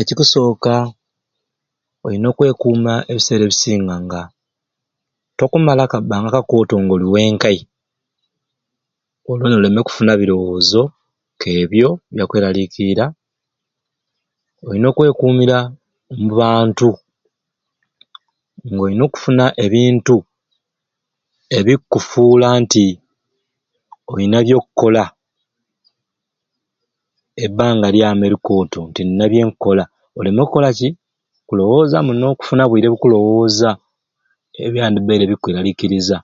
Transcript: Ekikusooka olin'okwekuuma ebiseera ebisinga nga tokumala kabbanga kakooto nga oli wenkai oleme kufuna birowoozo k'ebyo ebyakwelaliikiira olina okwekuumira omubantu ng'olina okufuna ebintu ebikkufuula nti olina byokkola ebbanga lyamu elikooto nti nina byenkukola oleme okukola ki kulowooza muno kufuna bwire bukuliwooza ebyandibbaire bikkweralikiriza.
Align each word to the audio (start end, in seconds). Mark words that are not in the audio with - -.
Ekikusooka 0.00 0.74
olin'okwekuuma 2.04 2.94
ebiseera 3.10 3.42
ebisinga 3.46 3.94
nga 4.04 4.22
tokumala 5.38 5.82
kabbanga 5.92 6.28
kakooto 6.34 6.74
nga 6.80 6.92
oli 6.96 7.06
wenkai 7.14 7.58
oleme 9.30 9.80
kufuna 9.86 10.12
birowoozo 10.20 10.82
k'ebyo 11.40 11.88
ebyakwelaliikiira 12.08 13.06
olina 14.66 14.86
okwekuumira 14.90 15.58
omubantu 16.12 16.90
ng'olina 18.70 19.02
okufuna 19.08 19.44
ebintu 19.64 20.16
ebikkufuula 21.58 22.48
nti 22.62 22.86
olina 24.10 24.38
byokkola 24.46 25.04
ebbanga 27.44 27.88
lyamu 27.94 28.22
elikooto 28.28 28.78
nti 28.88 29.00
nina 29.04 29.24
byenkukola 29.30 29.84
oleme 30.18 30.40
okukola 30.42 30.68
ki 30.78 30.88
kulowooza 31.48 31.96
muno 32.06 32.26
kufuna 32.38 32.64
bwire 32.68 32.88
bukuliwooza 32.90 33.70
ebyandibbaire 34.64 35.24
bikkweralikiriza. 35.30 36.16